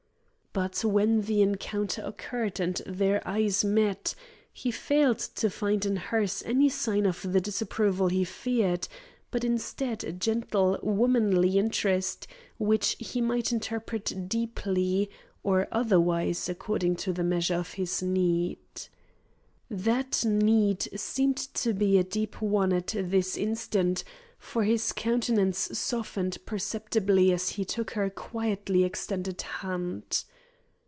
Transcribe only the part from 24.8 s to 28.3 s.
countenance softened perceptibly as he took her